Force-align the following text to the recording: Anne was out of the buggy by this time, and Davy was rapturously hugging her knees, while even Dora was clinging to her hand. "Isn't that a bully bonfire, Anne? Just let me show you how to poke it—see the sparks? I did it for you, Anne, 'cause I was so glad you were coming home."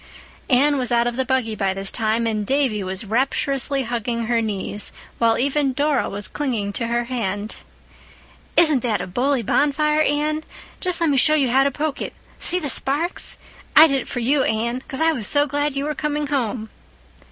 Anne 0.49 0.79
was 0.79 0.91
out 0.91 1.05
of 1.05 1.15
the 1.15 1.23
buggy 1.23 1.53
by 1.53 1.75
this 1.75 1.91
time, 1.91 2.25
and 2.25 2.43
Davy 2.47 2.83
was 2.83 3.05
rapturously 3.05 3.83
hugging 3.83 4.23
her 4.23 4.41
knees, 4.41 4.91
while 5.19 5.37
even 5.37 5.73
Dora 5.73 6.09
was 6.09 6.27
clinging 6.27 6.73
to 6.73 6.87
her 6.87 7.03
hand. 7.03 7.57
"Isn't 8.57 8.79
that 8.79 8.99
a 8.99 9.05
bully 9.05 9.43
bonfire, 9.43 10.01
Anne? 10.01 10.43
Just 10.79 11.01
let 11.01 11.11
me 11.11 11.17
show 11.17 11.35
you 11.35 11.51
how 11.51 11.63
to 11.63 11.69
poke 11.69 12.01
it—see 12.01 12.57
the 12.59 12.67
sparks? 12.67 13.37
I 13.75 13.85
did 13.85 14.01
it 14.01 14.07
for 14.07 14.21
you, 14.21 14.41
Anne, 14.41 14.81
'cause 14.87 15.01
I 15.01 15.11
was 15.11 15.27
so 15.27 15.45
glad 15.45 15.75
you 15.75 15.85
were 15.85 15.93
coming 15.93 16.25
home." 16.25 16.71